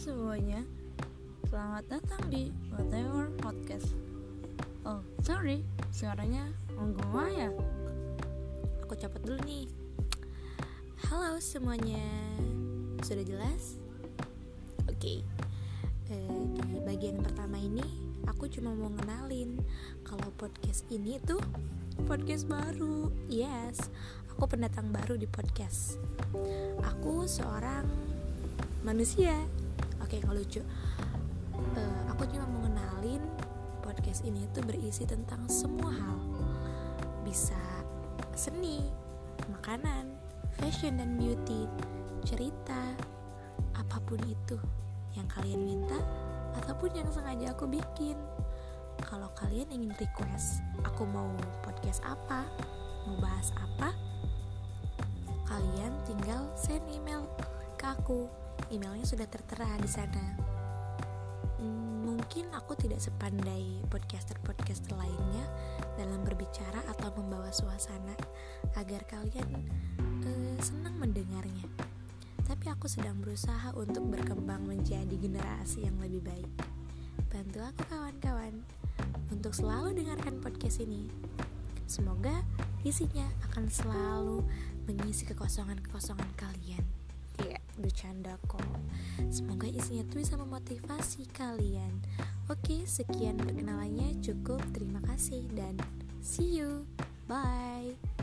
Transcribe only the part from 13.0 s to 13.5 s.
sudah